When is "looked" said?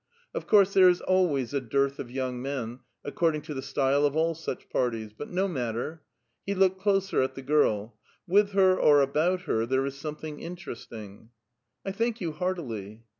6.55-6.81